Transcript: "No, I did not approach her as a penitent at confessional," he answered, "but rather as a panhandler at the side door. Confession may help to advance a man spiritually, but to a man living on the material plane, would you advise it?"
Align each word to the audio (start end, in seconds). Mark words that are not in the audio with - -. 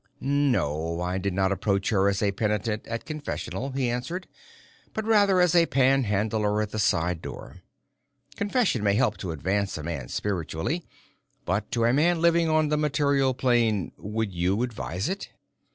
"No, 0.19 0.99
I 0.99 1.19
did 1.19 1.31
not 1.35 1.51
approach 1.51 1.89
her 1.89 2.09
as 2.09 2.23
a 2.23 2.31
penitent 2.31 2.87
at 2.87 3.05
confessional," 3.05 3.69
he 3.73 3.87
answered, 3.87 4.27
"but 4.95 5.05
rather 5.05 5.39
as 5.39 5.53
a 5.53 5.67
panhandler 5.67 6.59
at 6.63 6.71
the 6.71 6.79
side 6.79 7.21
door. 7.21 7.61
Confession 8.35 8.83
may 8.83 8.95
help 8.95 9.17
to 9.17 9.29
advance 9.29 9.77
a 9.77 9.83
man 9.83 10.07
spiritually, 10.07 10.83
but 11.45 11.69
to 11.69 11.85
a 11.85 11.93
man 11.93 12.19
living 12.19 12.49
on 12.49 12.69
the 12.69 12.77
material 12.77 13.35
plane, 13.35 13.91
would 13.95 14.33
you 14.33 14.63
advise 14.63 15.07
it?" 15.07 15.29